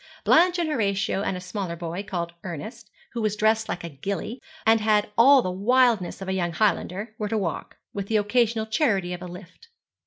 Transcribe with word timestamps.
Blanche 0.23 0.57
and 0.57 0.67
Horatio 0.67 1.21
and 1.21 1.37
a 1.37 1.39
smaller 1.39 1.75
boy, 1.75 2.01
called 2.01 2.33
Ernest, 2.43 2.89
who 3.13 3.21
was 3.21 3.35
dressed 3.35 3.69
like 3.69 3.83
a 3.83 3.89
gillie, 4.01 4.41
and 4.65 4.81
had 4.81 5.11
all 5.15 5.43
the 5.43 5.51
wildness 5.51 6.23
of 6.23 6.27
a 6.27 6.33
young 6.33 6.53
Highlander, 6.53 7.13
were 7.19 7.29
to 7.29 7.37
walk, 7.37 7.77
with 7.93 8.07
the 8.07 8.17
occasional 8.17 8.65
charity 8.65 9.13
of 9.13 9.21
a 9.21 9.27
lift. 9.27 9.67